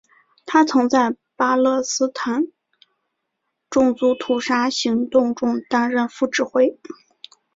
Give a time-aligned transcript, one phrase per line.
[0.47, 2.45] 他曾在巴勒斯坦
[3.69, 6.79] 种族屠杀行动中担任副指挥。